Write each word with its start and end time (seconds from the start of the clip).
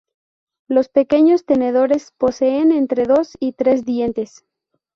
Los 0.67 0.89
pequeños 0.89 1.45
tenedores 1.45 2.11
poseen 2.17 2.71
entre 2.71 3.05
dos 3.05 3.37
y 3.39 3.51
tres 3.53 3.85
dientes. 3.85 4.43